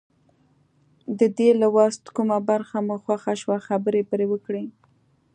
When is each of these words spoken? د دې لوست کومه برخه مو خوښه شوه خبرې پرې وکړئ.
د 1.19 1.21
دې 1.37 1.49
لوست 1.61 2.03
کومه 2.15 2.37
برخه 2.49 2.77
مو 2.87 2.95
خوښه 3.03 3.33
شوه 3.41 3.57
خبرې 3.67 4.01
پرې 4.11 4.25
وکړئ. 4.29 4.65